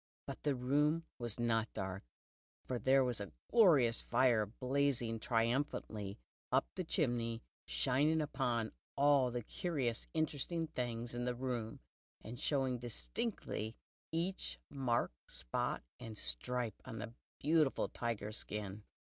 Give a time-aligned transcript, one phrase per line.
[0.25, 2.03] But the room was not dark,
[2.65, 6.17] for there was a glorious fire, blazing triumphantly
[6.51, 11.81] up the chimney, shining upon all the curious interesting things in the room,
[12.23, 13.75] and showing distinctly
[14.11, 18.81] each mark, spot, and stripe on the beautiful tiger skin.